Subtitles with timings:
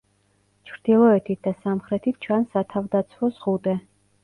[0.69, 3.79] ჩრდილოეთით და სამხრეთით ჩანს სათავდაცვო ზღუდე.